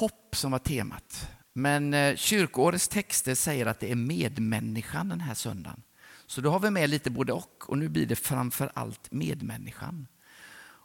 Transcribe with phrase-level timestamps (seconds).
[0.00, 1.28] hopp som var temat.
[1.52, 5.82] Men eh, kyrkoårets texter säger att det är medmänniskan den här söndagen.
[6.26, 10.06] Så då har vi med lite både och och nu blir det framför allt medmänniskan.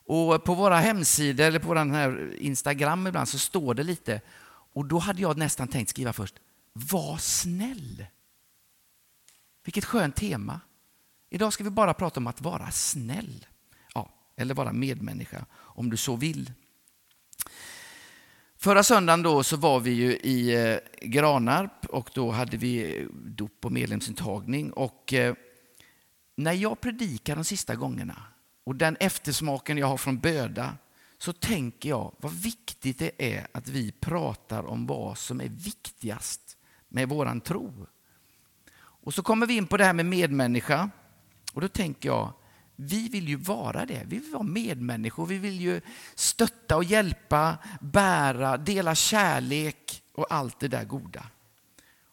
[0.07, 4.21] Och på våra hemsidor eller på vår här Instagram ibland så står det lite
[4.73, 6.35] och då hade jag nästan tänkt skriva först,
[6.73, 8.05] var snäll.
[9.63, 10.59] Vilket skönt tema.
[11.29, 13.45] Idag ska vi bara prata om att vara snäll.
[13.93, 16.51] Ja, eller vara medmänniska om du så vill.
[18.65, 23.05] Förra söndagen då så var vi ju i eh, Granarp och då hade vi eh,
[23.11, 24.71] dop och medlemsintagning.
[24.71, 25.35] Och eh,
[26.35, 28.23] när jag predikar de sista gångerna
[28.63, 30.77] och den eftersmaken jag har från böda
[31.17, 36.57] så tänker jag vad viktigt det är att vi pratar om vad som är viktigast
[36.87, 37.87] med våran tro.
[38.77, 40.89] Och så kommer vi in på det här med medmänniska
[41.53, 42.33] och då tänker jag
[42.75, 44.03] vi vill ju vara det.
[44.05, 45.25] Vi vill vara medmänniskor.
[45.25, 45.81] Vi vill ju
[46.15, 51.25] stötta och hjälpa, bära, dela kärlek och allt det där goda.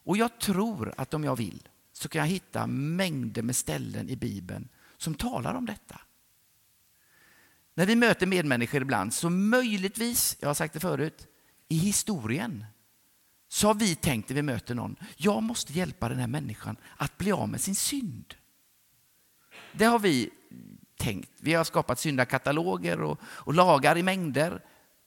[0.05, 4.17] Och jag tror att om jag vill så kan jag hitta mängder med ställen i
[4.17, 6.01] Bibeln som talar om detta.
[7.75, 11.27] När vi möter medmänniskor ibland, så möjligtvis, jag har sagt det förut,
[11.69, 12.64] i historien
[13.48, 17.19] så har vi tänkt när vi möter någon, jag måste hjälpa den här människan att
[17.19, 18.34] bli av med sin synd.
[19.73, 20.31] Det har vi
[20.97, 21.31] tänkt.
[21.41, 24.64] Vi har skapat syndakataloger och, och lagar i mängder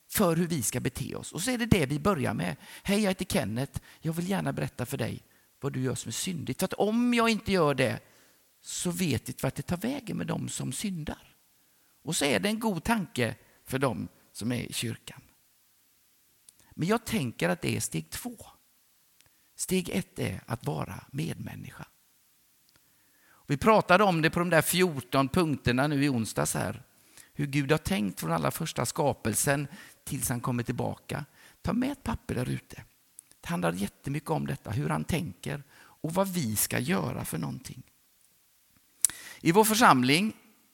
[0.08, 1.32] för hur vi ska bete oss.
[1.32, 2.56] Och så är det det vi börjar med.
[2.82, 3.80] Hej, jag heter Kenneth.
[4.00, 5.22] Jag vill gärna berätta för dig
[5.60, 6.58] vad du gör som är syndigt.
[6.58, 8.00] För att om jag inte gör det
[8.60, 11.36] så vet vi vart det tar vägen med dem som syndar.
[12.02, 15.20] Och så är det en god tanke för dem som är i kyrkan.
[16.74, 18.36] Men jag tänker att det är steg två.
[19.56, 21.86] Steg ett är att vara medmänniska.
[23.46, 26.82] Vi pratade om det på de där 14 punkterna nu i onsdags här.
[27.34, 29.68] Hur Gud har tänkt från allra första skapelsen
[30.04, 31.24] tills han kommer tillbaka.
[31.62, 32.84] Ta med ett papper där ute.
[33.40, 37.82] Det handlar jättemycket om detta, hur han tänker och vad vi ska göra för någonting.
[39.40, 40.32] I vår församling,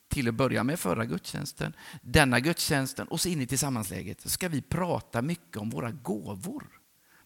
[0.09, 4.49] till att börja med förra gudstjänsten, denna gudstjänsten och så in i tillsammansläget, så ska
[4.49, 6.65] vi prata mycket om våra gåvor.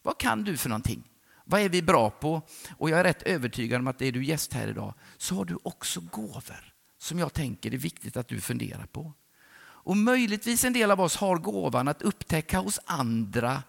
[0.03, 1.05] Vad kan du för någonting?
[1.49, 2.43] Vad är vi bra på?
[2.79, 5.59] Och jag är rätt övertygad om att är du gäst här idag så har du
[5.63, 9.13] också gåvor som jag tänker är viktigt att du funderar på.
[9.59, 13.63] Och möjligtvis en del av oss har gåvan att upptäcka hos andra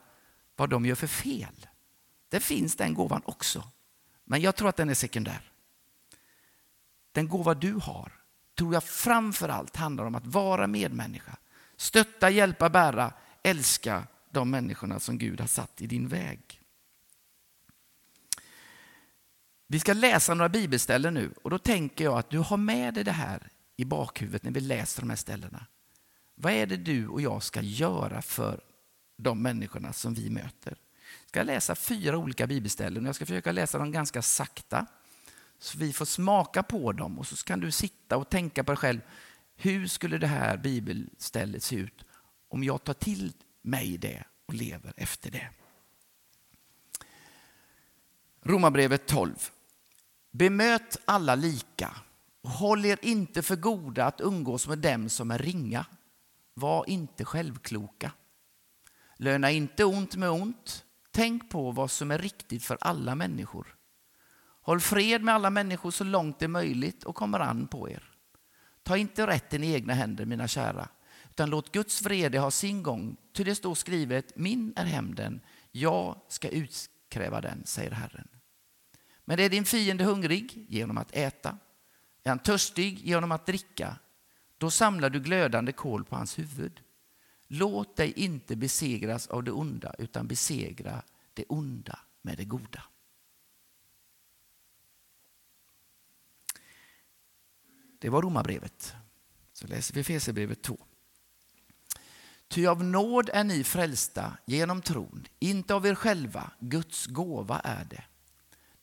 [0.56, 1.68] vad de gör för fel.
[2.30, 3.64] Det finns den gåvan också.
[4.24, 5.52] Men jag tror att den är sekundär.
[7.12, 8.12] Den gåva du har
[8.58, 11.38] tror jag framför allt handlar om att vara medmänniska.
[11.76, 13.14] Stötta, hjälpa, bära,
[13.44, 16.57] älska de människorna som Gud har satt i din väg.
[19.68, 23.04] Vi ska läsa några bibelställen nu och då tänker jag att du har med dig
[23.04, 25.66] det här i bakhuvudet när vi läser de här ställena.
[26.36, 28.62] Vad är det du och jag ska göra för
[29.18, 30.78] de människorna som vi möter?
[31.22, 34.86] Jag ska läsa fyra olika bibelställen och jag ska försöka läsa dem ganska sakta
[35.60, 38.78] så vi får smaka på dem och så kan du sitta och tänka på dig
[38.78, 39.00] själv.
[39.56, 42.06] Hur skulle det här bibelstället se ut
[42.50, 45.50] om jag tar till mig det och lever efter det?
[48.42, 49.50] Romarbrevet 12.
[50.38, 51.96] Bemöt alla lika
[52.42, 55.86] och håll er inte för goda att umgås med dem som är ringa.
[56.54, 58.12] Var inte självkloka.
[59.16, 60.84] Löna inte ont med ont.
[61.12, 63.76] Tänk på vad som är riktigt för alla människor.
[64.62, 68.04] Håll fred med alla människor så långt det är möjligt och kommer an på er.
[68.84, 70.90] Ta inte rätten i egna händer, mina kära,
[71.30, 73.18] utan låt Guds vrede ha sin gång.
[73.34, 78.28] Ty det står skrivet, min är hämnden, jag ska utkräva den, säger Herren.
[79.30, 81.58] Men är din fiende hungrig genom att äta,
[82.24, 84.00] är han törstig genom att dricka,
[84.58, 86.82] då samlar du glödande kol på hans huvud.
[87.48, 92.84] Låt dig inte besegras av det onda, utan besegra det onda med det goda.
[98.00, 98.96] Det var Romarbrevet.
[99.54, 100.78] Så läser vi Fesebrevet 2.
[102.48, 107.86] Ty av nåd är ni frälsta genom tron, inte av er själva, Guds gåva är
[107.86, 108.04] det.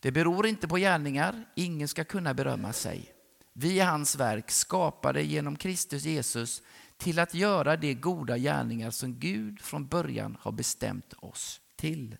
[0.04, 3.14] Det beror inte på gärningar, ingen ska kunna berömma sig.
[3.52, 6.62] Vi är hans verk, skapade genom Kristus Jesus
[6.96, 12.16] till att göra de goda gärningar som Gud från början har bestämt oss till.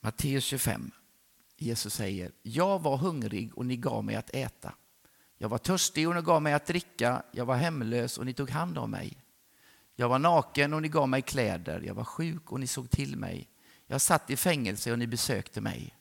[0.00, 0.90] Matteus 25.
[1.56, 4.74] Jesus säger, jag var hungrig och ni gav mig att äta.
[5.38, 7.22] Jag var törstig och ni gav mig att dricka.
[7.32, 9.22] Jag var hemlös och ni tog hand om mig.
[9.94, 11.80] Jag var naken och ni gav mig kläder.
[11.86, 13.48] Jag var sjuk och ni såg till mig.
[13.86, 15.94] Jag satt i fängelse och ni besökte mig.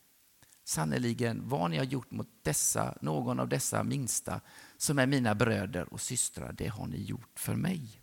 [0.64, 4.42] Sannerligen, vad ni har gjort mot dessa, någon av dessa minsta
[4.78, 8.02] som är mina bröder och systrar, det har ni gjort för mig.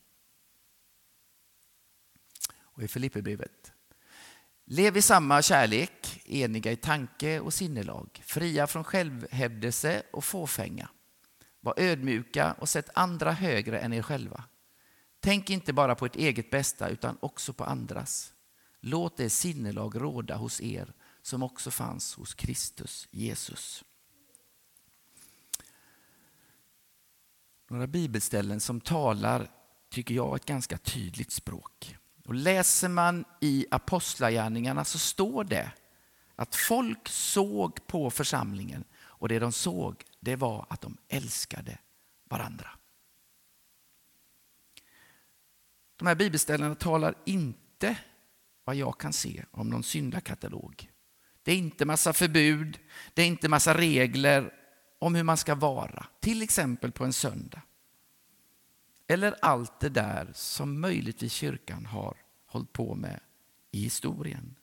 [2.74, 3.72] och i Filipperbrevet.
[4.64, 10.88] Lev i samma kärlek, eniga i tanke och sinnelag, fria från självhävdelse och fåfänga.
[11.60, 14.44] Var ödmjuka och sätt andra högre än er själva.
[15.20, 18.31] Tänk inte bara på ert eget bästa utan också på andras.
[18.84, 20.92] Låt det sinnelag råda hos er
[21.22, 23.84] som också fanns hos Kristus Jesus.
[27.68, 29.50] Några bibelställen som talar,
[29.90, 31.96] tycker jag, ett ganska tydligt språk.
[32.24, 35.72] Och läser man i Apostlagärningarna så står det
[36.36, 41.78] att folk såg på församlingen och det de såg det var att de älskade
[42.24, 42.70] varandra.
[45.96, 47.96] De här bibelställena talar inte,
[48.64, 50.90] vad jag kan se, om någon syndakatalog.
[51.42, 52.78] Det är inte massa förbud,
[53.14, 54.52] det är inte massa regler
[54.98, 57.62] om hur man ska vara, till exempel på en söndag.
[59.08, 62.16] Eller allt det där som möjligtvis kyrkan har
[62.46, 63.20] hållit på med
[63.70, 64.54] i historien.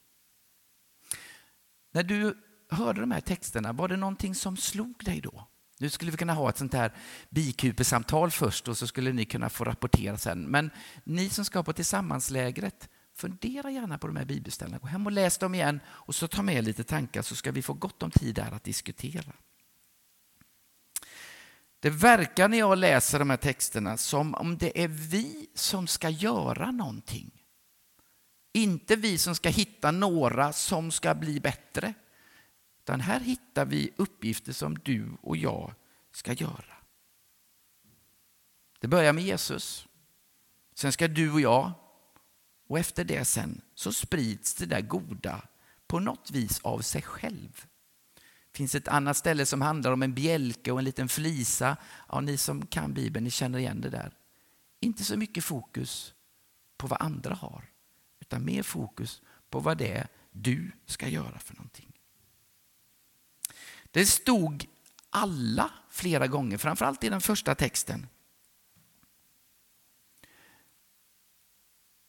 [1.92, 2.38] När du
[2.70, 5.48] hörde de här texterna, var det någonting som slog dig då?
[5.80, 6.94] Nu skulle vi kunna ha ett sånt här
[7.30, 10.44] bikupesamtal först och så skulle ni kunna få rapportera sen.
[10.44, 10.72] Men
[11.04, 14.78] ni som ska på tillsammanslägret, fundera gärna på de här bibelställena.
[14.78, 17.62] Gå hem och läs dem igen och så ta med lite tankar så ska vi
[17.62, 19.34] få gott om tid där att diskutera.
[21.80, 26.10] Det verkar när jag läser de här texterna som om det är vi som ska
[26.10, 27.32] göra någonting.
[28.54, 31.94] Inte vi som ska hitta några som ska bli bättre.
[32.80, 35.74] Utan här hittar vi uppgifter som du och jag
[36.12, 36.76] ska göra.
[38.80, 39.88] Det börjar med Jesus.
[40.76, 41.72] Sen ska du och jag
[42.70, 45.42] och efter det sen så sprids det där goda
[45.88, 47.66] på något vis av sig själv.
[48.52, 51.78] Det finns ett annat ställe som handlar om en bjälke och en liten flisa.
[52.10, 54.14] Ja, ni som kan Bibeln, ni känner igen det där.
[54.80, 56.14] Inte så mycket fokus
[56.78, 57.70] på vad andra har,
[58.20, 61.94] utan mer fokus på vad det är du ska göra för någonting.
[63.92, 64.66] Det stod
[65.10, 68.08] alla flera gånger, framförallt i den första texten.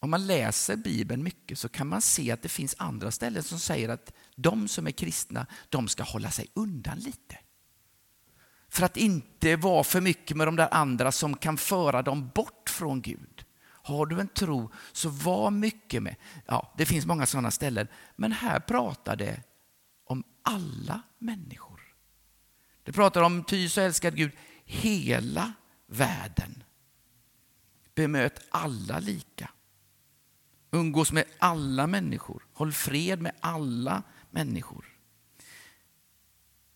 [0.03, 3.59] Om man läser Bibeln mycket så kan man se att det finns andra ställen som
[3.59, 7.37] säger att de som är kristna, de ska hålla sig undan lite.
[8.69, 12.69] För att inte vara för mycket med de där andra som kan föra dem bort
[12.69, 13.45] från Gud.
[13.63, 16.15] Har du en tro, så var mycket med.
[16.45, 19.43] Ja, det finns många sådana ställen, men här pratar det
[20.05, 21.81] om alla människor.
[22.83, 24.31] Det pratar om ty så älskad Gud
[24.65, 25.53] hela
[25.87, 26.63] världen.
[27.95, 29.49] Bemöt alla lika.
[30.71, 32.47] Umgås med alla människor.
[32.53, 34.85] Håll fred med alla människor.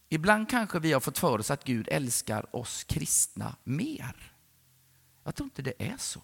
[0.09, 4.33] Ibland kanske vi har fått för oss att Gud älskar oss kristna mer.
[5.23, 6.21] Jag tror inte det är så.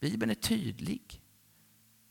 [0.00, 1.22] Bibeln är tydlig.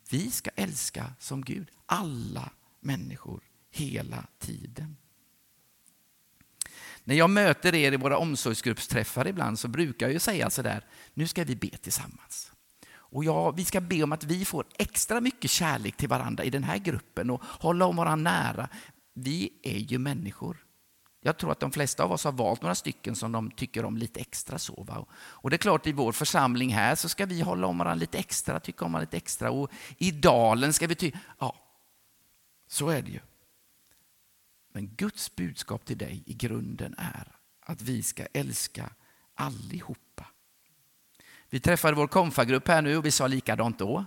[0.09, 4.97] Vi ska älska som Gud, alla människor, hela tiden.
[7.03, 11.27] När jag möter er i våra omsorgsgruppsträffar ibland så brukar jag säga så där, nu
[11.27, 12.51] ska vi be tillsammans.
[13.17, 16.49] Och ja, vi ska be om att vi får extra mycket kärlek till varandra i
[16.49, 18.69] den här gruppen och hålla om varandra nära.
[19.13, 20.65] Vi är ju människor.
[21.21, 23.97] Jag tror att de flesta av oss har valt några stycken som de tycker om
[23.97, 24.59] lite extra.
[24.59, 25.05] Så, va?
[25.13, 28.17] Och det är klart, i vår församling här så ska vi hålla om varandra lite
[28.17, 29.51] extra, tycka om varandra lite extra.
[29.51, 31.19] Och i dalen ska vi tycka...
[31.39, 31.55] Ja,
[32.67, 33.19] så är det ju.
[34.73, 38.89] Men Guds budskap till dig i grunden är att vi ska älska
[39.35, 40.25] allihopa.
[41.49, 44.05] Vi träffade vår konfagrupp här nu och vi sa likadant då.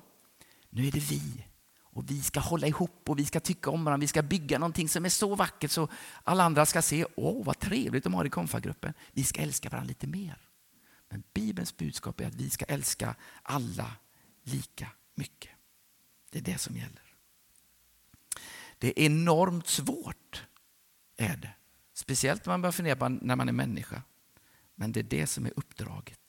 [0.70, 1.44] Nu är det vi
[1.92, 4.00] och vi ska hålla ihop och vi ska tycka om varandra.
[4.00, 5.88] Vi ska bygga någonting som är så vackert så
[6.25, 8.94] alla andra ska se, åh vad trevligt de har i konfagruppen.
[9.12, 10.38] Vi ska älska varandra lite mer.
[11.09, 13.92] Men Bibelns budskap är att vi ska älska alla
[14.42, 15.50] lika mycket.
[16.30, 17.02] Det är det som gäller.
[18.78, 20.44] Det är enormt svårt.
[21.16, 21.50] är det.
[21.92, 24.02] Speciellt när man börjar fundera på när man är människa.
[24.75, 26.19] Men det är det som är uppdraget.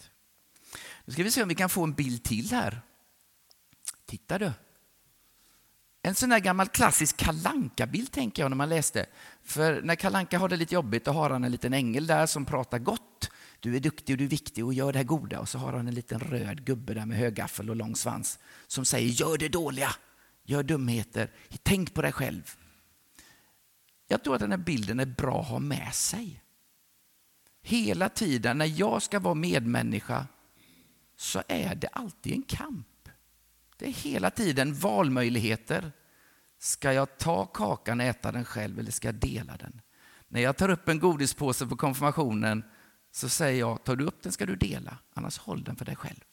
[1.12, 2.82] Nu ska vi se om vi kan få en bild till här.
[4.06, 4.52] Titta du.
[6.02, 9.06] En sån där gammal klassisk kalanka bild tänker jag när man läste.
[9.44, 12.46] För när Kalanka har det lite jobbigt då har han en liten ängel där som
[12.46, 13.30] pratar gott.
[13.60, 15.40] Du är duktig och du är viktig och gör det här goda.
[15.40, 18.86] Och så har han en liten röd gubbe där med högaffel och lång svans som
[18.86, 19.96] säger gör det dåliga,
[20.44, 21.32] gör dumheter,
[21.64, 22.56] tänk på dig själv.
[24.08, 26.44] Jag tror att den här bilden är bra att ha med sig.
[27.62, 30.28] Hela tiden när jag ska vara medmänniska
[31.22, 33.10] så är det alltid en kamp.
[33.78, 35.92] Det är hela tiden valmöjligheter.
[36.60, 39.82] Ska jag ta kakan och äta den själv eller ska jag dela den?
[40.28, 42.64] När jag tar upp en godispåse på konfirmationen
[43.12, 45.96] så säger jag, tar du upp den ska du dela, annars håll den för dig
[45.96, 46.24] själv.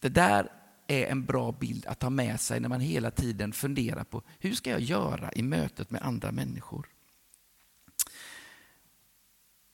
[0.00, 0.52] Det där
[0.86, 4.54] är en bra bild att ta med sig när man hela tiden funderar på hur
[4.54, 6.88] ska jag göra i mötet med andra människor.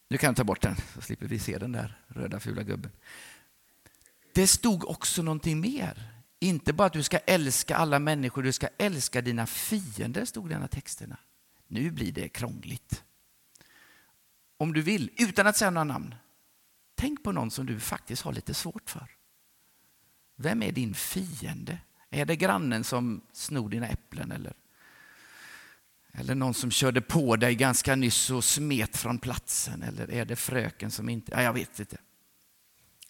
[0.09, 2.91] Nu kan jag ta bort den så slipper vi se den där röda fula gubben.
[4.35, 6.13] Det stod också någonting mer.
[6.41, 10.55] Inte bara att du ska älska alla människor, du ska älska dina fiender, stod det
[10.55, 11.17] i de texterna.
[11.67, 13.05] Nu blir det krångligt.
[14.57, 16.15] Om du vill, utan att säga några namn,
[16.95, 19.11] tänk på någon som du faktiskt har lite svårt för.
[20.37, 21.79] Vem är din fiende?
[22.11, 24.53] Är det grannen som snor dina äpplen eller,
[26.13, 29.83] eller någon som körde på dig ganska nyss och smet från platsen?
[29.83, 31.33] Eller är det fröken som inte...
[31.33, 31.99] Ja, jag vet inte.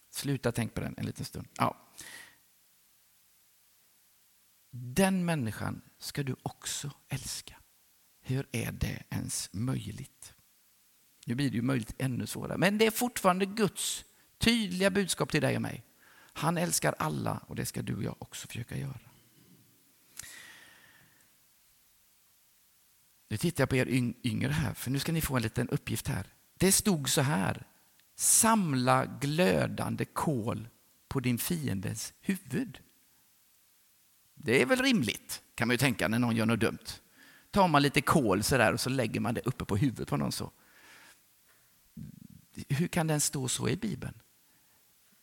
[0.09, 1.47] Sluta tänk på den en liten stund.
[1.57, 1.77] Ja.
[4.71, 7.55] Den människan ska du också älska.
[8.21, 10.33] Hur är det ens möjligt?
[11.25, 14.05] Nu blir det ju möjligt ännu svårare, men det är fortfarande Guds
[14.37, 15.83] tydliga budskap till dig och mig.
[16.33, 19.08] Han älskar alla och det ska du och jag också försöka göra.
[23.29, 26.07] Nu tittar jag på er yngre här, för nu ska ni få en liten uppgift
[26.07, 26.27] här.
[26.57, 27.65] Det stod så här.
[28.15, 30.67] Samla glödande kol
[31.07, 32.79] på din fiendes huvud.
[34.35, 36.85] Det är väl rimligt, kan man ju tänka när någon gör något dumt.
[37.51, 40.17] Tar man lite kol så där och så lägger man det uppe på huvudet på
[40.17, 40.51] någon så.
[42.69, 44.13] Hur kan den stå så i Bibeln?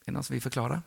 [0.01, 0.83] Är det någon som vill förklara?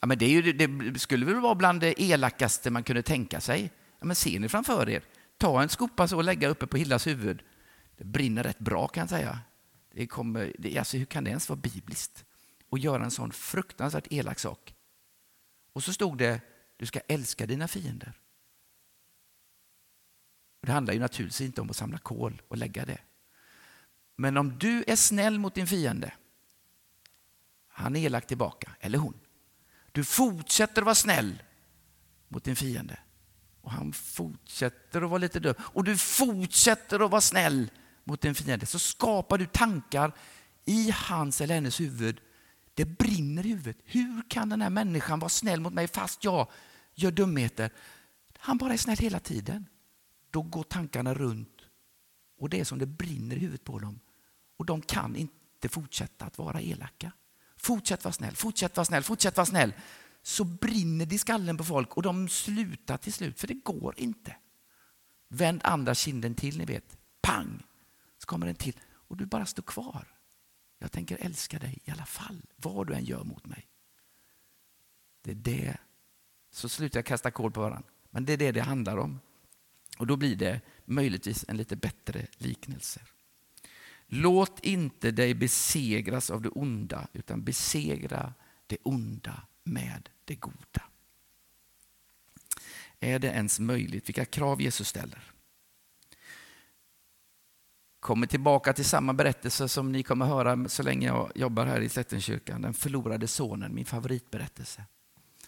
[0.00, 3.70] Ja, men det, ju, det, skulle väl vara bland det elakaste man kunde tänka sig.
[3.98, 5.02] Ja, men ser ni framför er?
[5.36, 7.42] Ta en skopa så och lägga uppe på Hildas huvud.
[7.96, 9.38] Det brinner rätt bra kan jag säga.
[9.94, 12.24] Det kommer, det, alltså, hur kan det ens vara bibliskt?
[12.70, 14.74] att göra en sån fruktansvärt elak sak.
[15.72, 16.40] Och så stod det,
[16.76, 18.12] du ska älska dina fiender.
[20.60, 22.98] Det handlar ju naturligtvis inte om att samla kol och lägga det.
[24.16, 26.14] Men om du är snäll mot din fiende,
[27.68, 29.20] han är elak tillbaka, eller hon.
[29.98, 31.42] Du fortsätter att vara snäll
[32.28, 32.98] mot din fiende.
[33.60, 35.54] Och han fortsätter att vara lite dum.
[35.58, 37.70] Och du fortsätter att vara snäll
[38.04, 38.66] mot din fiende.
[38.66, 40.12] Så skapar du tankar
[40.64, 42.20] i hans eller hennes huvud.
[42.74, 43.76] Det brinner i huvudet.
[43.84, 46.50] Hur kan den här människan vara snäll mot mig fast jag
[46.94, 47.70] gör dumheter?
[48.38, 49.66] Han bara är snäll hela tiden
[50.30, 51.60] då går tankarna runt
[52.40, 54.00] och det är som det brinner i huvudet på dem.
[54.56, 57.12] Och de kan inte fortsätta att vara elaka.
[57.58, 59.72] Fortsätt vara snäll, fortsätt vara snäll, fortsätt vara snäll.
[60.22, 63.94] Så brinner det i skallen på folk och de slutar till slut, för det går
[63.98, 64.36] inte.
[65.28, 66.98] Vänd andra kinden till, ni vet.
[67.20, 67.62] Pang!
[68.18, 70.08] Så kommer den till och du bara står kvar.
[70.78, 73.66] Jag tänker älska dig i alla fall, vad du än gör mot mig.
[75.22, 75.76] Det är det.
[76.50, 77.90] Så slutar jag kasta kol på varandra.
[78.10, 79.20] Men det är det det handlar om.
[79.98, 83.00] Och då blir det möjligtvis en lite bättre liknelse.
[84.10, 88.34] Låt inte dig besegras av det onda, utan besegra
[88.66, 90.82] det onda med det goda.
[93.00, 94.08] Är det ens möjligt?
[94.08, 95.32] Vilka krav Jesus ställer?
[98.00, 101.88] Kommer tillbaka till samma berättelse som ni kommer höra så länge jag jobbar här i
[101.88, 102.62] Slättenkyrkan.
[102.62, 104.84] Den förlorade sonen, min favoritberättelse.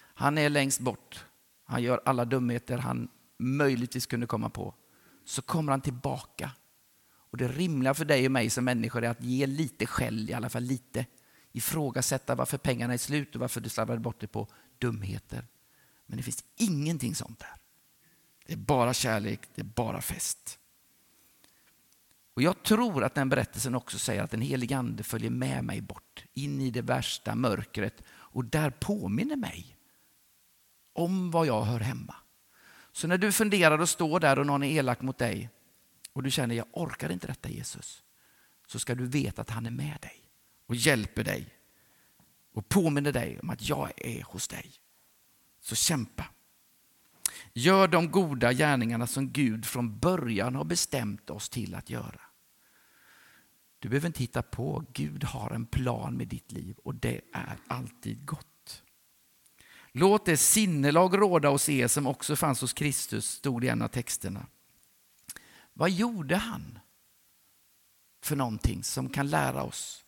[0.00, 1.24] Han är längst bort.
[1.64, 3.08] Han gör alla dumheter han
[3.40, 4.74] möjligtvis kunde komma på,
[5.24, 6.50] så kommer han tillbaka.
[7.30, 10.32] Och Det rimliga för dig och mig som människor är att ge lite skäll, i
[10.32, 11.06] alla fall lite.
[11.52, 15.46] Ifrågasätta varför pengarna är slut och varför du slarvade bort det på dumheter.
[16.06, 17.54] Men det finns ingenting sånt där.
[18.46, 20.58] Det är bara kärlek, det är bara fest.
[22.34, 25.80] Och Jag tror att den berättelsen också säger att den helige Ande följer med mig
[25.80, 29.76] bort in i det värsta mörkret och där påminner mig
[30.92, 32.14] om var jag hör hemma.
[32.92, 35.50] Så när du funderar och står där och någon är elak mot dig
[36.12, 38.04] och du känner jag orkar inte detta Jesus,
[38.66, 40.20] så ska du veta att han är med dig
[40.66, 41.54] och hjälper dig
[42.52, 44.72] och påminner dig om att jag är hos dig.
[45.60, 46.26] Så kämpa.
[47.52, 52.20] Gör de goda gärningarna som Gud från början har bestämt oss till att göra.
[53.78, 57.56] Du behöver inte hitta på, Gud har en plan med ditt liv och det är
[57.66, 58.82] alltid gott.
[59.92, 63.88] Låt det sinnelag råda hos er som också fanns hos Kristus, stod i en av
[63.88, 64.46] texterna.
[65.80, 66.78] Vad gjorde han
[68.22, 70.04] för någonting som kan lära oss?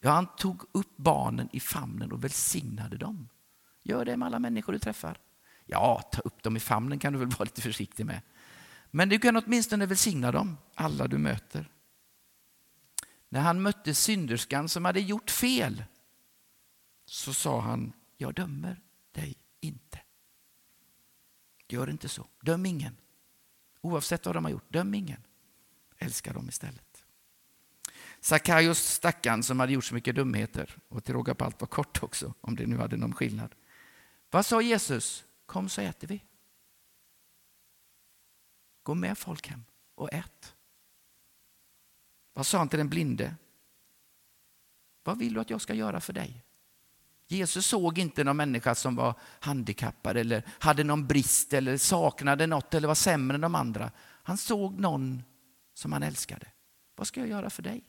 [0.00, 3.28] Ja, han tog upp barnen i famnen och välsignade dem.
[3.82, 5.20] Gör det med alla människor du träffar.
[5.66, 8.20] Ja, ta upp dem i famnen kan du väl vara lite försiktig med.
[8.90, 11.70] Men du kan åtminstone välsigna dem, alla du möter.
[13.28, 15.84] När han mötte synderskan som hade gjort fel
[17.04, 18.80] så sa han, jag dömer
[19.12, 20.00] dig inte.
[21.68, 22.26] Gör inte så.
[22.40, 22.96] Döm ingen.
[23.80, 25.22] Oavsett vad de har gjort, döm ingen.
[25.98, 27.04] Älska dem istället.
[28.20, 32.02] Sackaios stackaren som hade gjort så mycket dumheter och till råga på allt var kort
[32.02, 33.54] också, om det nu hade någon skillnad.
[34.30, 35.24] Vad sa Jesus?
[35.46, 36.24] Kom så äter vi.
[38.82, 40.54] Gå med folk hem och ät.
[42.32, 43.36] Vad sa han till den blinde?
[45.02, 46.44] Vad vill du att jag ska göra för dig?
[47.28, 52.74] Jesus såg inte någon människa som var handikappad eller hade någon brist eller saknade något
[52.74, 53.90] eller var sämre än de andra.
[54.00, 55.22] Han såg någon
[55.74, 56.46] som han älskade.
[56.96, 57.84] Vad ska jag göra för dig?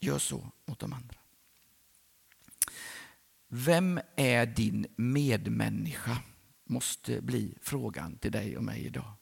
[0.00, 1.16] Gör så mot de andra.
[3.48, 6.16] Vem är din medmänniska?
[6.64, 9.17] Måste bli frågan till dig och mig idag.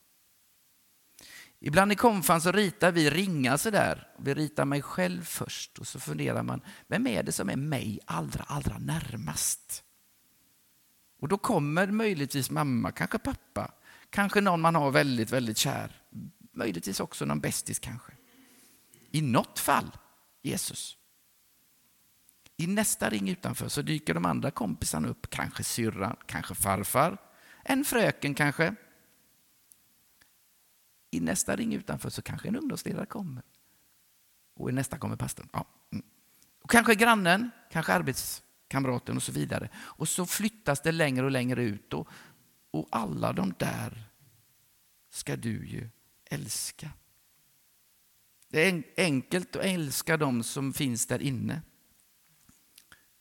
[1.61, 4.09] Ibland i konfan så ritar vi ringar så där.
[4.19, 8.01] Vi ritar mig själv först och så funderar man, vem är det som är mig
[8.05, 9.83] allra, allra närmast?
[11.21, 13.73] Och då kommer möjligtvis mamma, kanske pappa,
[14.11, 16.03] kanske någon man har väldigt, väldigt kär.
[16.53, 18.13] Möjligtvis också någon bästis kanske.
[19.11, 19.91] I något fall
[20.43, 20.97] Jesus.
[22.57, 27.19] I nästa ring utanför så dyker de andra kompisarna upp, kanske syrran, kanske farfar,
[27.65, 28.75] en fröken kanske.
[31.17, 33.43] I nästa ring utanför så kanske en ungdomsledare kommer.
[34.55, 35.49] Och i nästa kommer pastorn.
[35.53, 35.67] Ja.
[35.93, 36.05] Mm.
[36.63, 39.69] Och kanske grannen, kanske arbetskamraten och så vidare.
[39.77, 41.93] Och så flyttas det längre och längre ut.
[41.93, 42.09] Och,
[42.71, 44.05] och alla de där
[45.11, 45.89] ska du ju
[46.25, 46.91] älska.
[48.49, 51.63] Det är enkelt att älska dem som finns där inne.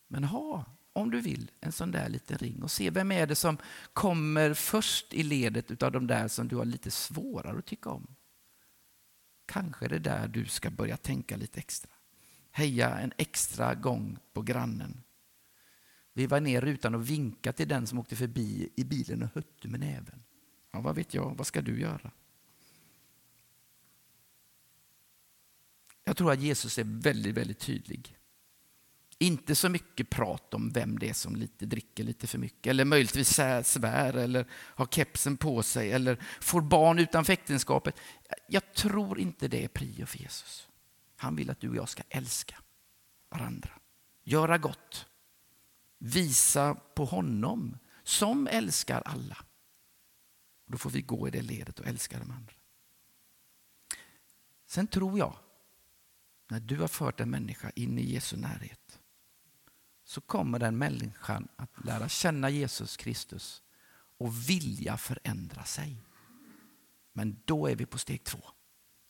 [0.08, 3.36] Men ha, om du vill, en sån där liten ring och se vem är det
[3.36, 3.58] som
[3.94, 8.16] kommer först i ledet av de där som du har lite svårare att tycka om.
[9.46, 11.92] Kanske är det där du ska börja tänka lite extra.
[12.52, 15.04] Heja en extra gång på grannen.
[16.14, 19.68] Vi var ner rutan och vinkade till den som åkte förbi i bilen och hötte
[19.68, 20.24] med näven.
[20.72, 22.12] Ja, vad vet jag, vad ska du göra?
[26.04, 28.18] Jag tror att Jesus är väldigt, väldigt tydlig.
[29.20, 32.86] Inte så mycket prat om vem det är som lite dricker lite för mycket eller
[32.86, 37.96] möjligtvis svär eller har kepsen på sig eller får barn utanför äktenskapet.
[38.48, 40.70] Jag tror inte det är prio för Jesus.
[41.16, 42.56] Han vill att du och jag ska älska
[43.30, 43.70] varandra,
[44.24, 45.06] göra gott,
[45.98, 49.38] visa på honom som älskar alla.
[50.68, 52.54] Då får vi gå i det ledet och älska de andra.
[54.68, 55.38] Sen tror jag
[56.50, 59.00] när du har fört en människa in i Jesu närhet
[60.06, 63.64] så kommer den människan att lära känna Jesus Kristus
[64.18, 65.98] och vilja förändra sig.
[67.14, 68.40] Men då är vi på steg två.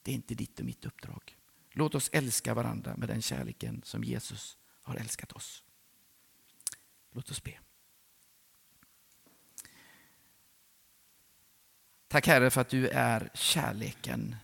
[0.01, 1.37] Det är inte ditt och mitt uppdrag.
[1.71, 5.63] Låt oss älska varandra med den kärleken som Jesus har älskat oss.
[7.11, 7.59] Låt oss be.
[12.07, 14.35] Tack Herre för att du är kärleken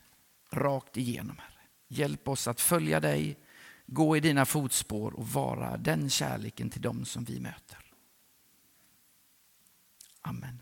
[0.49, 1.37] rakt igenom.
[1.37, 1.67] Herre.
[1.87, 3.37] Hjälp oss att följa dig,
[3.93, 7.93] gå i dina fotspår och vara den kärleken till dem som vi möter.
[10.21, 10.61] Amen.